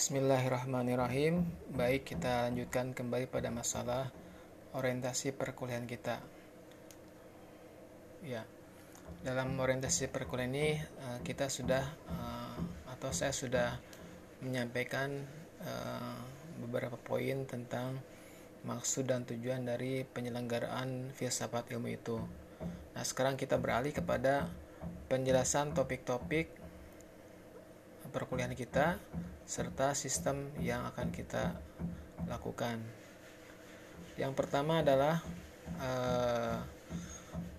[0.00, 1.44] Bismillahirrahmanirrahim.
[1.76, 4.08] Baik, kita lanjutkan kembali pada masalah
[4.72, 6.24] orientasi perkuliahan kita.
[8.24, 8.48] Ya.
[9.20, 11.84] Dalam orientasi perkuliahan ini eh, kita sudah
[12.16, 12.56] eh,
[12.96, 13.76] atau saya sudah
[14.40, 15.20] menyampaikan
[15.68, 16.20] eh,
[16.64, 18.00] beberapa poin tentang
[18.64, 22.16] maksud dan tujuan dari penyelenggaraan filsafat ilmu itu.
[22.96, 24.48] Nah, sekarang kita beralih kepada
[25.12, 26.59] penjelasan topik-topik
[28.10, 28.98] perkuliahan kita
[29.46, 31.54] serta sistem yang akan kita
[32.26, 32.82] lakukan.
[34.18, 35.22] Yang pertama adalah
[35.80, 36.60] uh,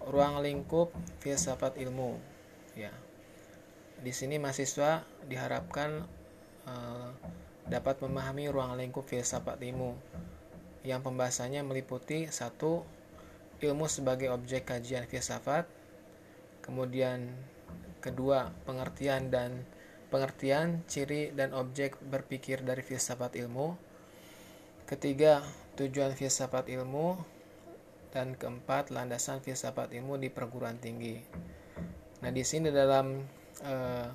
[0.07, 0.91] ruang lingkup
[1.23, 2.19] filsafat ilmu.
[2.75, 2.91] Ya,
[3.99, 6.05] di sini mahasiswa diharapkan
[6.67, 7.09] uh,
[7.67, 9.95] dapat memahami ruang lingkup filsafat ilmu
[10.81, 12.81] yang pembahasannya meliputi satu
[13.61, 15.69] ilmu sebagai objek kajian filsafat,
[16.65, 17.29] kemudian
[18.01, 19.61] kedua pengertian dan
[20.11, 23.79] pengertian, ciri, dan objek berpikir dari filsafat ilmu.
[24.83, 25.41] Ketiga,
[25.79, 27.15] tujuan filsafat ilmu.
[28.11, 31.15] Dan keempat, landasan filsafat ilmu di perguruan tinggi.
[32.21, 33.23] Nah, di sini dalam
[33.63, 34.09] eh,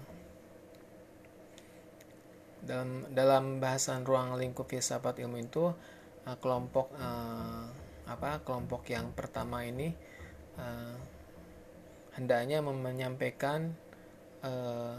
[2.61, 5.73] dalam dalam bahasan ruang lingkup filsafat ilmu itu
[6.29, 7.67] eh, kelompok eh,
[8.07, 9.91] apa kelompok yang pertama ini
[10.61, 10.97] eh,
[12.21, 13.73] hendaknya menyampaikan
[14.45, 14.97] eh,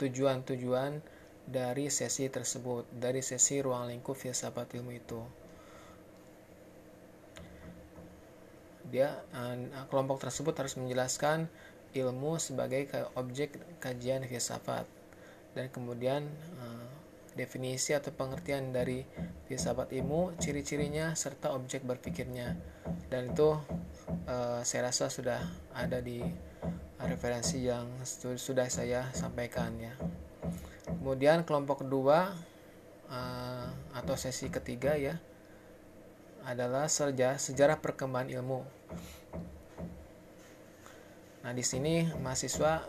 [0.00, 1.00] tujuan-tujuan
[1.44, 5.20] dari sesi tersebut, dari sesi ruang lingkup filsafat ilmu itu.
[8.88, 11.48] Dia uh, kelompok tersebut harus menjelaskan
[11.94, 14.86] ilmu sebagai objek kajian filsafat
[15.54, 16.26] dan kemudian
[16.58, 16.88] uh,
[17.34, 19.02] definisi atau pengertian dari
[19.50, 22.54] filsafat ilmu, ciri-cirinya serta objek berpikirnya.
[23.10, 23.58] Dan itu
[24.30, 25.42] uh, saya rasa sudah
[25.74, 26.22] ada di
[27.06, 27.88] referensi yang
[28.36, 29.94] sudah saya sampaikan ya.
[30.84, 32.32] Kemudian kelompok kedua
[33.08, 35.16] uh, atau sesi ketiga ya
[36.44, 38.60] adalah sejarah sejarah perkembangan ilmu.
[41.44, 42.84] Nah, di sini mahasiswa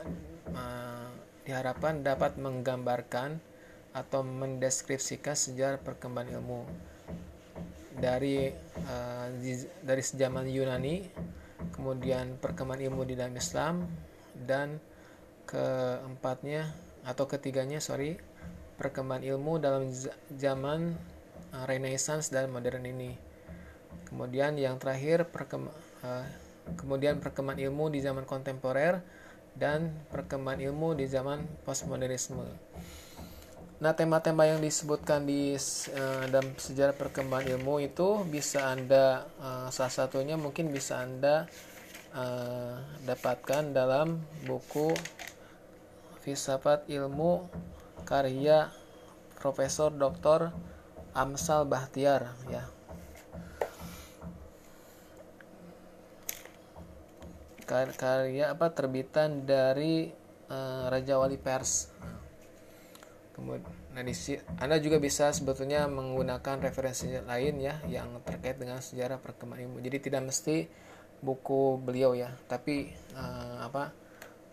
[0.51, 1.09] uh,
[1.43, 3.39] diharapkan dapat menggambarkan
[3.95, 6.67] atau mendeskripsikan sejarah perkembangan ilmu
[7.95, 8.51] dari
[8.91, 9.27] uh,
[9.87, 11.07] dari sejaman Yunani
[11.71, 13.87] kemudian perkembangan ilmu di dalam Islam
[14.43, 14.83] dan
[15.47, 16.73] keempatnya
[17.05, 18.17] atau ketiganya sorry
[18.75, 19.87] perkembangan ilmu dalam
[20.35, 20.97] zaman
[21.55, 23.15] uh, Renaissance dan modern ini.
[24.05, 26.25] Kemudian yang terakhir uh,
[26.75, 28.99] kemudian perkembangan ilmu di zaman kontemporer
[29.55, 32.43] dan perkembangan ilmu di zaman postmodernisme.
[33.75, 39.27] Nah, tema-tema yang disebutkan di uh, dalam sejarah perkembangan ilmu itu bisa Anda
[39.71, 41.47] salah satunya mungkin bisa Anda
[42.15, 44.95] uh, dapatkan dalam buku
[46.23, 47.45] Filsafat Ilmu
[48.07, 48.73] karya
[49.37, 50.49] Profesor Dr.
[51.13, 52.65] Amsal Bahtiar ya.
[57.65, 60.09] Karya apa terbitan dari
[60.49, 61.93] uh, Raja Wali Pers.
[63.33, 64.15] Kemudian, nah di
[64.63, 69.77] Anda juga bisa sebetulnya menggunakan referensi lain ya yang terkait dengan sejarah perkembangan ilmu.
[69.83, 70.71] Jadi tidak mesti
[71.23, 73.91] buku beliau ya, tapi uh, apa?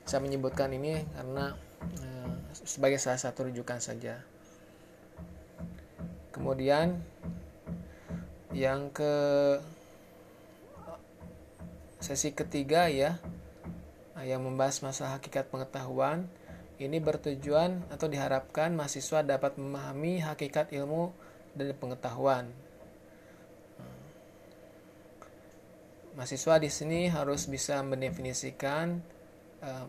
[0.03, 4.23] Saya menyebutkan ini karena uh, sebagai salah satu rujukan saja.
[6.33, 6.99] Kemudian
[8.53, 9.15] yang ke
[12.03, 13.23] sesi ketiga ya
[14.23, 16.27] yang membahas masalah hakikat pengetahuan
[16.83, 21.15] ini bertujuan atau diharapkan mahasiswa dapat memahami hakikat ilmu
[21.55, 22.51] dan pengetahuan.
[26.13, 29.01] Mahasiswa di sini harus bisa mendefinisikan
[29.65, 29.89] uh,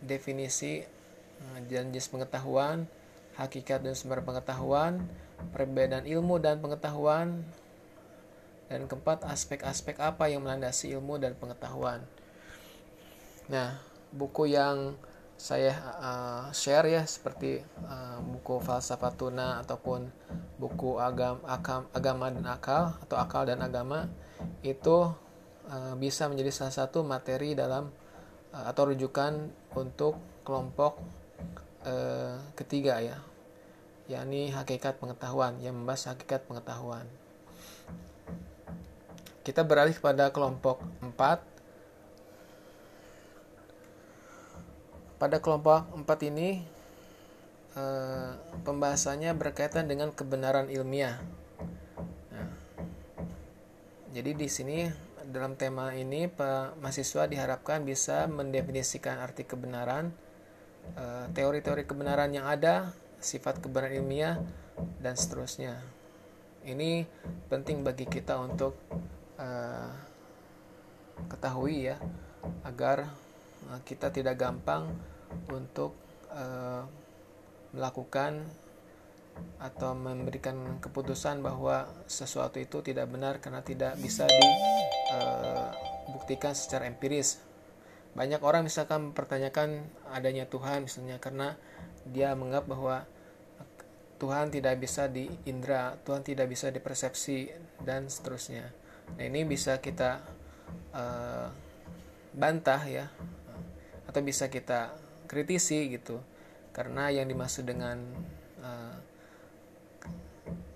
[0.00, 0.80] definisi
[1.44, 2.88] uh, jenis pengetahuan,
[3.36, 5.04] hakikat dan sumber pengetahuan,
[5.52, 7.44] perbedaan ilmu dan pengetahuan,
[8.72, 12.00] dan keempat aspek-aspek apa yang melandasi ilmu dan pengetahuan.
[13.52, 13.76] Nah,
[14.08, 14.96] buku yang
[15.36, 20.08] saya uh, share ya seperti uh, buku falsafah tuna ataupun
[20.56, 24.08] buku agam, agam, agama dan akal atau akal dan agama
[24.62, 25.10] itu
[25.68, 27.92] uh, bisa menjadi salah satu materi dalam
[28.54, 30.98] uh, atau rujukan untuk kelompok
[31.86, 33.18] uh, ketiga ya.
[34.10, 37.06] Yakni hakikat pengetahuan yang membahas hakikat pengetahuan.
[39.42, 41.52] Kita beralih pada kelompok 4
[45.22, 46.66] Pada kelompok 4 ini
[47.78, 48.30] eh,
[48.66, 51.22] pembahasannya berkaitan dengan kebenaran ilmiah.
[52.34, 52.50] Nah,
[54.10, 54.90] jadi di sini
[55.30, 56.26] dalam tema ini
[56.82, 60.10] mahasiswa diharapkan bisa mendefinisikan arti kebenaran,
[60.98, 62.90] eh, teori-teori kebenaran yang ada,
[63.22, 64.36] sifat kebenaran ilmiah
[64.98, 65.78] dan seterusnya.
[66.62, 67.06] Ini
[67.50, 68.78] penting bagi kita untuk
[69.34, 69.90] uh,
[71.26, 71.98] ketahui ya
[72.62, 73.10] agar
[73.66, 74.90] uh, kita tidak gampang
[75.50, 75.98] untuk
[77.76, 78.40] melakukan
[79.60, 84.24] atau memberikan keputusan bahwa sesuatu itu tidak benar karena tidak bisa
[86.08, 87.40] dibuktikan secara empiris.
[88.12, 91.56] Banyak orang misalkan mempertanyakan adanya Tuhan misalnya karena
[92.04, 92.96] dia menganggap bahwa
[94.20, 97.50] Tuhan tidak bisa diindra, Tuhan tidak bisa dipersepsi
[97.82, 98.70] dan seterusnya.
[99.18, 100.22] Nah ini bisa kita
[100.94, 101.50] uh,
[102.30, 103.10] bantah ya,
[104.06, 104.94] atau bisa kita
[105.26, 106.22] kritisi gitu,
[106.70, 107.98] karena yang dimaksud dengan
[108.62, 108.94] uh,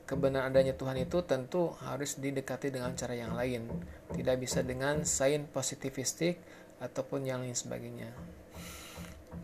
[0.07, 3.67] kebenaran adanya Tuhan itu tentu harus didekati dengan cara yang lain,
[4.15, 6.39] tidak bisa dengan sains positivistik
[6.79, 8.15] ataupun yang lain sebagainya.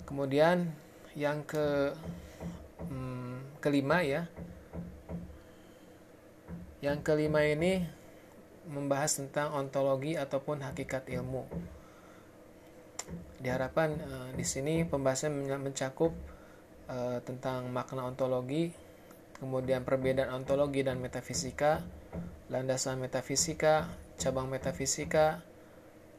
[0.06, 0.70] Kemudian
[1.18, 1.92] yang ke
[2.86, 4.30] hmm, kelima ya.
[6.82, 7.86] Yang kelima ini
[8.66, 11.46] membahas tentang ontologi ataupun hakikat ilmu.
[13.42, 16.14] Diharapkan uh, di sini pembahasan mencakup
[16.86, 18.74] uh, tentang makna ontologi
[19.42, 21.82] kemudian perbedaan ontologi dan metafisika
[22.46, 25.42] landasan metafisika cabang metafisika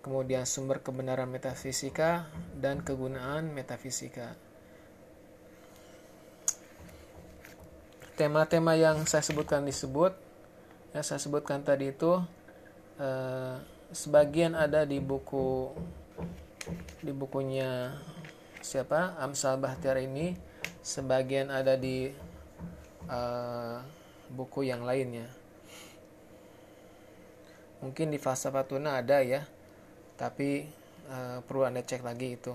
[0.04, 2.28] kemudian sumber kebenaran metafisika
[2.60, 4.36] dan kegunaan metafisika.
[8.20, 10.12] Tema-tema yang saya sebutkan disebut
[10.94, 12.20] yang saya sebutkan tadi itu
[13.00, 13.56] eh,
[13.96, 15.72] sebagian ada di buku
[17.00, 17.96] di bukunya
[18.60, 19.16] siapa?
[19.18, 20.36] Amsal Bahtiar ini.
[20.84, 22.12] Sebagian ada di
[23.10, 23.84] uh,
[24.32, 25.28] buku yang lainnya.
[27.84, 29.44] Mungkin di Falsafatuna ada ya
[30.16, 30.64] tapi
[31.12, 32.54] uh, perlu anda cek lagi itu.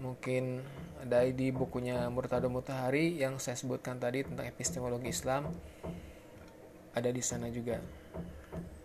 [0.00, 0.64] Mungkin
[1.04, 5.52] ada di bukunya Murtado Mutahari yang saya sebutkan tadi tentang epistemologi Islam.
[6.92, 7.80] Ada di sana juga.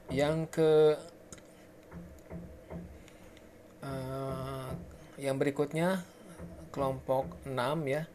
[0.08, 0.72] Yang ke
[3.84, 4.70] uh,
[5.20, 6.06] yang berikutnya
[6.72, 7.58] kelompok 6
[7.90, 8.08] ya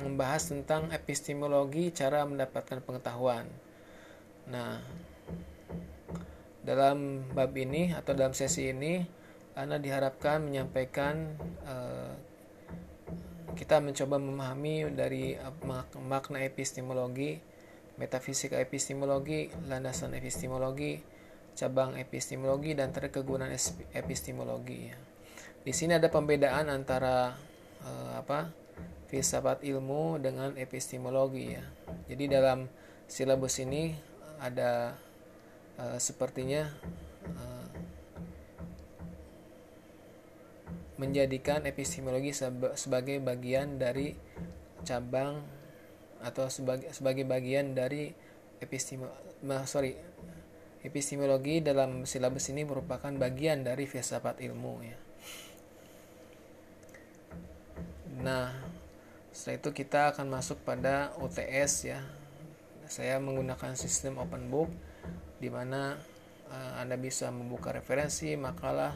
[0.00, 3.44] membahas tentang epistemologi cara mendapatkan pengetahuan.
[4.48, 4.80] Nah,
[6.62, 9.02] dalam bab ini atau dalam sesi ini
[9.52, 11.36] anda diharapkan menyampaikan
[11.68, 12.14] uh,
[13.52, 15.36] kita mencoba memahami dari
[16.00, 17.36] makna epistemologi,
[18.00, 21.04] metafisika epistemologi, landasan epistemologi,
[21.52, 23.52] cabang epistemologi dan terkegunaan
[23.92, 24.88] epistemologi.
[25.62, 27.36] Di sini ada pembedaan antara
[27.84, 28.61] uh, apa
[29.12, 31.64] filsafat ilmu dengan epistemologi ya.
[32.08, 32.72] Jadi dalam
[33.04, 33.92] silabus ini
[34.40, 34.96] ada
[35.76, 36.72] uh, sepertinya
[41.02, 42.30] menjadikan epistemologi
[42.78, 44.14] sebagai bagian dari
[44.86, 45.42] cabang
[46.22, 48.14] atau sebagai sebagai bagian dari
[48.62, 49.98] epistemologi sorry
[50.86, 54.98] epistemologi dalam silabus ini merupakan bagian dari filsafat ilmu ya.
[58.22, 58.54] Nah,
[59.32, 62.00] setelah itu kita akan masuk pada UTS ya.
[62.84, 64.68] Saya menggunakan sistem open book
[65.40, 65.96] di mana
[66.52, 68.92] uh, Anda bisa membuka referensi, makalah,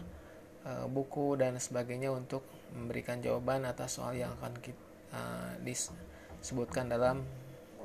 [0.69, 2.45] uh, buku dan sebagainya untuk
[2.77, 4.85] memberikan jawaban atas soal yang akan kita,
[5.17, 7.25] uh, disebutkan dalam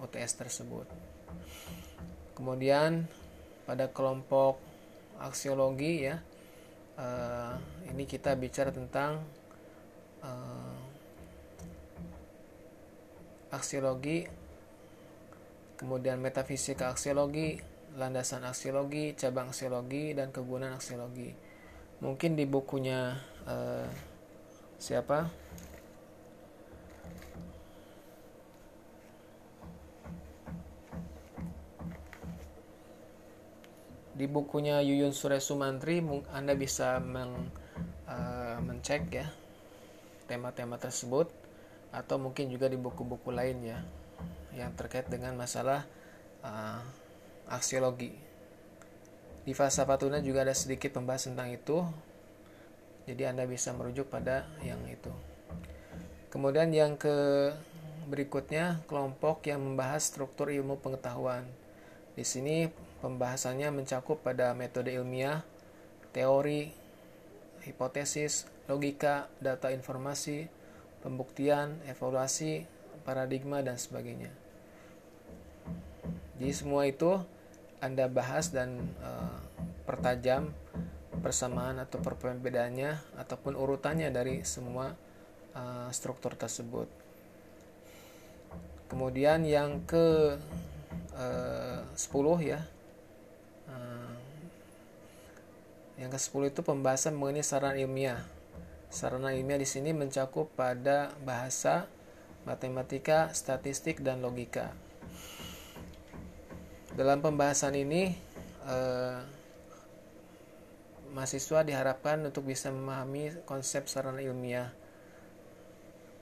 [0.03, 0.85] UTS tersebut.
[2.35, 3.07] Kemudian
[3.63, 4.59] pada kelompok
[5.21, 6.19] aksiologi ya
[6.97, 7.55] uh,
[7.87, 9.21] ini kita bicara tentang
[10.25, 10.90] uh,
[13.51, 14.25] aksiologi
[15.75, 17.57] kemudian metafisika aksiologi
[17.97, 21.33] landasan aksiologi cabang aksiologi dan kegunaan aksiologi.
[21.99, 23.17] Mungkin di bukunya
[23.49, 23.89] uh,
[24.79, 25.27] siapa?
[34.15, 35.97] Di bukunya Yuyun Sure Sumantri
[36.29, 37.49] Anda bisa meng,
[38.05, 39.27] uh, mencek ya
[40.29, 41.40] tema-tema tersebut
[41.91, 43.79] atau mungkin juga di buku-buku lain ya
[44.55, 45.87] yang terkait dengan masalah
[46.43, 46.79] uh,
[47.51, 48.31] aksiologi
[49.41, 51.77] di fase Fatuna juga ada sedikit pembahasan tentang itu.
[53.09, 55.09] Jadi Anda bisa merujuk pada yang itu.
[56.29, 57.49] Kemudian yang ke
[58.05, 61.49] berikutnya kelompok yang membahas struktur ilmu pengetahuan.
[62.13, 62.69] Di sini
[63.01, 65.41] pembahasannya mencakup pada metode ilmiah,
[66.13, 66.69] teori,
[67.65, 70.45] hipotesis, logika, data informasi,
[71.01, 72.65] pembuktian, evaluasi,
[73.03, 74.29] paradigma dan sebagainya.
[76.37, 77.21] Jadi semua itu
[77.81, 79.41] anda bahas dan uh,
[79.85, 80.53] pertajam
[81.21, 84.97] persamaan atau perbedaannya ataupun urutannya dari semua
[85.53, 86.89] uh, struktur tersebut.
[88.89, 90.35] Kemudian yang ke
[91.15, 92.59] uh, 10 ya.
[93.69, 94.13] Uh,
[96.01, 98.25] yang ke-10 itu pembahasan mengenai sarana ilmiah.
[98.91, 101.87] Sarana ilmiah di sini mencakup pada bahasa,
[102.43, 104.75] matematika, statistik, dan logika.
[106.91, 108.11] Dalam pembahasan ini,
[108.67, 109.19] eh,
[111.15, 114.75] mahasiswa diharapkan untuk bisa memahami konsep sarana ilmiah.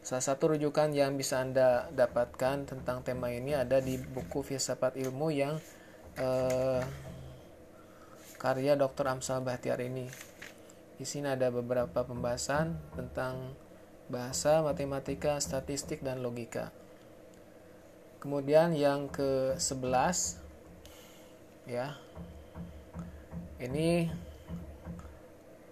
[0.06, 5.28] Salah satu rujukan yang bisa Anda dapatkan tentang tema ini ada di buku Filsafat Ilmu
[5.34, 5.58] yang
[6.22, 6.86] eh,
[8.38, 9.10] karya Dr.
[9.10, 10.29] Amsal Bahtiar ini.
[11.00, 13.56] Di sini ada beberapa pembahasan tentang
[14.12, 16.76] bahasa, matematika, statistik, dan logika.
[18.20, 20.44] Kemudian yang ke-11
[21.72, 21.96] ya
[23.64, 24.12] ini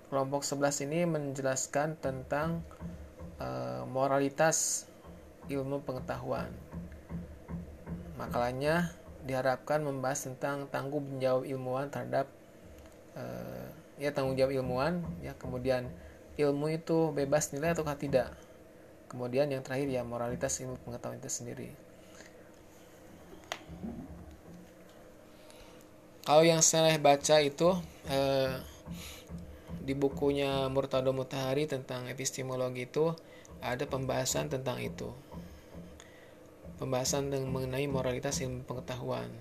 [0.07, 2.63] kelompok 11 ini menjelaskan tentang
[3.43, 4.87] uh, moralitas
[5.51, 6.47] ilmu pengetahuan
[8.15, 8.95] makalahnya
[9.27, 12.31] diharapkan membahas tentang tanggung jawab ilmuwan terhadap
[13.19, 13.66] uh,
[13.97, 15.89] ya tanggung jawab ilmuwan ya kemudian
[16.37, 18.33] ilmu itu bebas nilai atau tidak
[19.09, 21.69] kemudian yang terakhir ya moralitas ilmu pengetahuan itu sendiri
[26.27, 27.71] Kalau yang saya baca itu
[28.11, 28.51] eh,
[29.79, 33.15] di bukunya Murtado Mutahari tentang epistemologi itu
[33.63, 35.07] ada pembahasan tentang itu.
[36.83, 39.31] Pembahasan mengenai moralitas ilmu pengetahuan.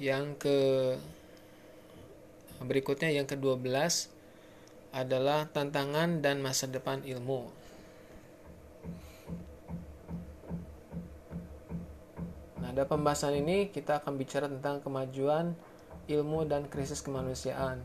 [0.00, 0.58] Yang ke
[2.62, 3.66] berikutnya yang ke-12
[4.94, 7.58] adalah tantangan dan masa depan ilmu.
[12.78, 15.50] pada pembahasan ini kita akan bicara tentang kemajuan
[16.06, 17.82] ilmu dan krisis kemanusiaan.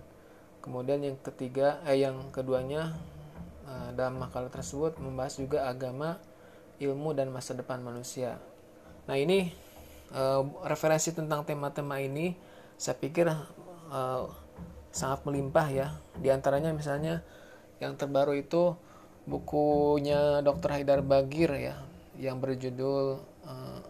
[0.61, 2.93] Kemudian yang ketiga, eh yang keduanya
[3.65, 6.21] eh, dalam makalah tersebut membahas juga agama,
[6.77, 8.37] ilmu dan masa depan manusia.
[9.09, 9.49] Nah ini
[10.13, 12.37] eh, referensi tentang tema-tema ini
[12.77, 14.23] saya pikir eh,
[14.93, 15.87] sangat melimpah ya.
[16.21, 17.25] Di antaranya misalnya
[17.81, 18.77] yang terbaru itu
[19.25, 20.69] bukunya Dr.
[20.79, 21.75] Haidar Bagir ya
[22.21, 23.81] yang berjudul uh,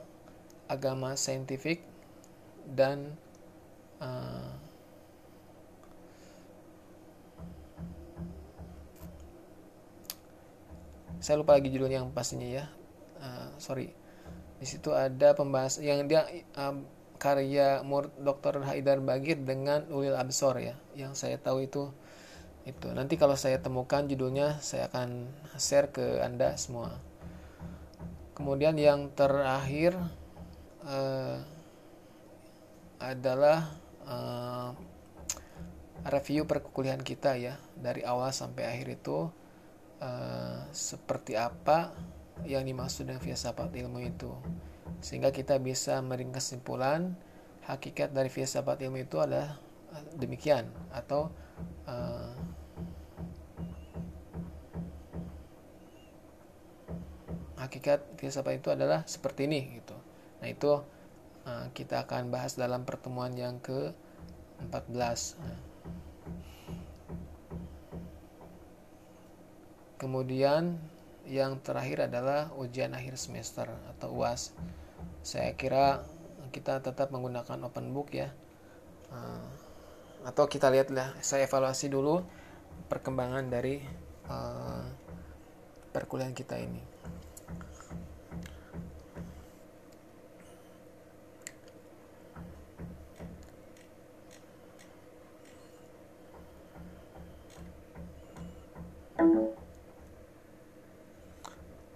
[0.71, 1.83] agama saintifik
[2.63, 3.19] dan
[3.99, 4.55] uh,
[11.19, 12.65] saya lupa lagi judulnya yang pastinya ya
[13.19, 13.91] uh, sorry
[14.59, 16.23] di situ ada pembahas yang dia
[16.55, 16.79] uh,
[17.23, 18.67] karya Mur Dr.
[18.67, 21.95] Haidar Bagir dengan Ulil Absor ya yang saya tahu itu
[22.67, 26.99] itu nanti kalau saya temukan judulnya saya akan share ke anda semua
[28.35, 29.95] kemudian yang terakhir
[30.83, 31.39] uh,
[32.99, 33.71] adalah
[34.03, 34.75] uh,
[36.11, 39.31] review perkuliahan kita ya dari awal sampai akhir itu
[40.03, 41.95] uh, seperti apa
[42.43, 44.31] yang dimaksud dengan filsafat ilmu itu
[45.03, 47.13] sehingga kita bisa meringkas kesimpulan
[47.67, 49.59] hakikat dari filsafat ilmu itu adalah
[50.17, 51.29] demikian atau
[51.85, 52.33] uh,
[57.59, 59.93] hakikat filsafat itu adalah seperti ini gitu
[60.43, 60.75] Nah, itu
[61.47, 65.39] uh, kita akan bahas dalam pertemuan yang ke-14.
[69.95, 70.75] Kemudian
[71.23, 74.51] yang terakhir adalah ujian akhir semester atau UAS.
[75.23, 76.03] Saya kira
[76.51, 78.29] kita tetap menggunakan open book ya.
[79.07, 79.47] Uh,
[80.27, 82.23] atau kita lihatlah, saya evaluasi dulu
[82.91, 83.79] perkembangan dari
[84.27, 84.83] uh,
[85.95, 86.93] perkuliahan kita ini.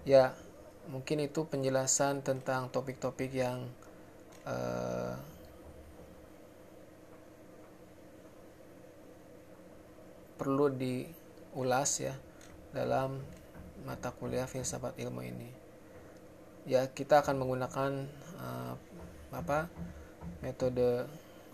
[0.08, 0.32] ya
[0.88, 3.68] mungkin itu penjelasan tentang topik-topik yang
[4.48, 5.20] uh,
[10.40, 12.16] perlu diulas ya
[12.72, 13.20] dalam
[13.84, 15.50] mata kuliah filsafat ilmu ini.
[16.68, 17.92] Ya kita akan menggunakan
[18.40, 18.74] uh,
[19.36, 19.68] apa
[20.40, 21.08] metode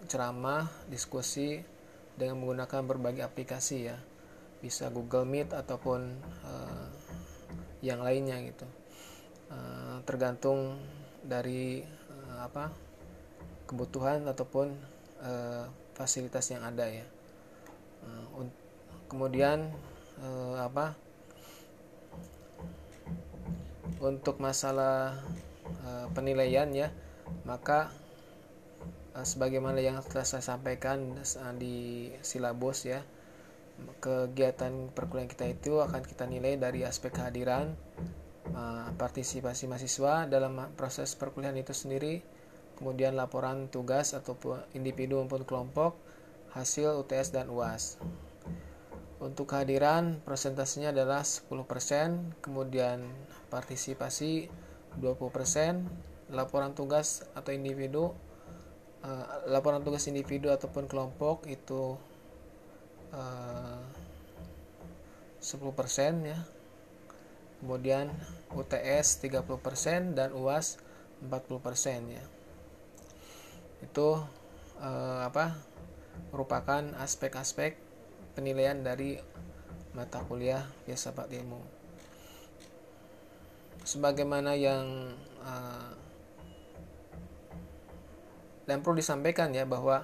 [0.06, 1.62] ceramah diskusi
[2.18, 3.98] dengan menggunakan berbagai aplikasi ya.
[4.62, 6.88] Bisa Google Meet ataupun uh,
[7.82, 8.83] yang lainnya gitu
[9.54, 10.82] uh, tergantung
[11.22, 12.74] dari uh, apa
[13.70, 14.74] kebutuhan ataupun
[15.22, 17.06] uh, fasilitas yang ada ya.
[19.08, 19.70] Kemudian
[20.58, 20.98] apa
[24.02, 25.16] untuk masalah
[26.12, 26.90] penilaian ya
[27.46, 27.94] maka
[29.16, 31.16] sebagaimana yang telah saya sampaikan
[31.62, 33.06] di silabus ya
[34.02, 37.78] kegiatan perkuliahan kita itu akan kita nilai dari aspek kehadiran
[38.52, 42.20] uh, partisipasi mahasiswa dalam proses perkuliahan itu sendiri
[42.76, 45.96] kemudian laporan tugas ataupun individu maupun kelompok
[46.52, 48.02] hasil UTS dan UAS
[49.24, 51.56] untuk kehadiran presentasinya adalah 10%
[52.44, 53.08] kemudian
[53.48, 54.52] partisipasi
[55.00, 58.12] 20% laporan tugas atau individu
[59.06, 61.96] uh, laporan tugas individu ataupun kelompok itu
[63.16, 63.80] uh,
[65.40, 66.40] 10% ya
[67.64, 68.12] kemudian
[68.52, 70.84] UTS 30% dan UAS
[71.24, 72.24] 40% ya.
[73.80, 74.20] Itu
[74.84, 75.56] uh, apa
[76.36, 77.80] merupakan aspek-aspek
[78.36, 79.16] penilaian dari
[79.96, 81.64] mata kuliah filsafat ilmu.
[83.88, 85.92] Sebagaimana yang uh,
[88.68, 90.04] dan perlu disampaikan ya bahwa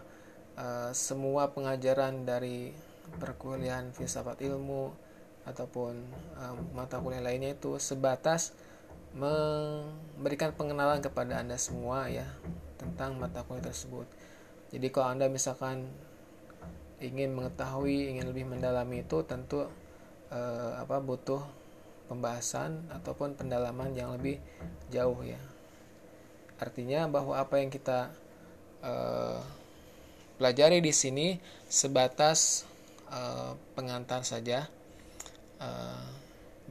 [0.55, 2.71] uh, semua pengajaran dari
[3.19, 5.08] perkuliahan filsafat ilmu
[5.48, 5.93] ataupun
[6.36, 8.51] uh, mata kuliah lainnya itu sebatas
[9.15, 12.27] memberikan pengenalan kepada anda semua ya
[12.77, 14.05] tentang mata kuliah tersebut.
[14.69, 15.89] Jadi kalau anda misalkan
[17.01, 19.65] ingin mengetahui, ingin lebih mendalami itu tentu
[20.29, 21.41] uh, apa butuh
[22.12, 24.38] pembahasan ataupun pendalaman yang lebih
[24.93, 25.39] jauh ya.
[26.60, 28.12] Artinya bahwa apa yang kita
[28.84, 29.39] uh,
[30.38, 31.27] pelajari di sini
[31.72, 32.67] sebatas
[33.10, 34.67] uh, pengantar saja
[35.59, 36.07] uh,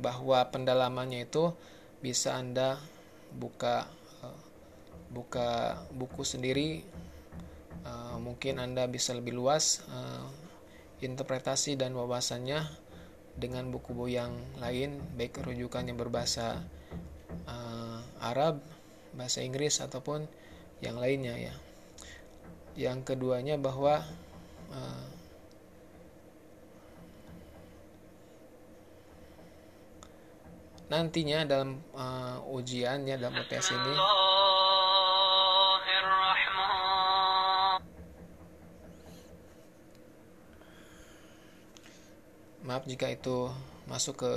[0.01, 1.53] bahwa pendalamannya itu
[2.01, 2.81] bisa anda
[3.37, 3.87] buka
[4.25, 4.41] uh,
[5.13, 6.83] buka buku sendiri.
[7.87, 9.81] Uh, mungkin anda bisa lebih luas
[10.99, 12.67] interpretasi dan wawasannya
[13.39, 16.59] dengan buku-buku yang lain baik rujukan yang berbahasa
[18.19, 18.59] Arab
[19.15, 20.27] bahasa Inggris ataupun
[20.83, 21.55] yang lainnya ya.
[22.75, 24.03] Yang keduanya bahwa
[30.89, 33.95] nantinya dalam uh, ujian ya dalam UTS ini.
[42.65, 43.49] Maaf jika itu
[43.89, 44.33] masuk ke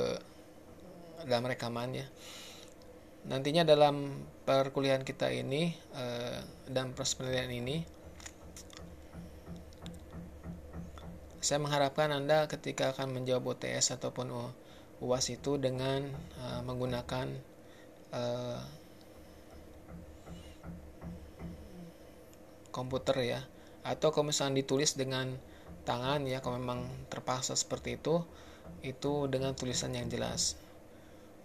[1.27, 2.07] dalam rekamannya.
[3.27, 8.01] Nantinya dalam perkuliahan kita ini uh, dan proses penilaian ini
[11.41, 14.29] saya mengharapkan Anda ketika akan menjawab UTS ataupun
[15.01, 16.05] UAS itu dengan
[16.37, 17.27] uh, menggunakan
[18.13, 18.61] uh,
[22.69, 23.41] komputer ya.
[23.81, 25.35] Atau kalau misalnya ditulis dengan
[25.83, 28.21] tangan ya kalau memang terpaksa seperti itu
[28.85, 30.55] itu dengan tulisan yang jelas.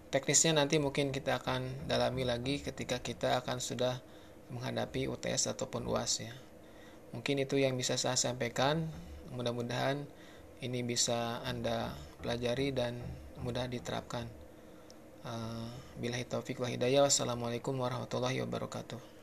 [0.07, 3.99] Teknisnya nanti mungkin kita akan dalami lagi ketika kita akan sudah
[4.53, 6.33] menghadapi UTS ataupun UAS ya.
[7.11, 8.87] Mungkin itu yang bisa saya sampaikan.
[9.35, 10.07] Mudah-mudahan
[10.63, 11.91] ini bisa anda
[12.23, 13.03] pelajari dan
[13.41, 14.29] mudah diterapkan.
[15.97, 17.03] Bila taufik wa hidayah.
[17.09, 19.16] Wassalamualaikum warahmatullahi wabarakatuh.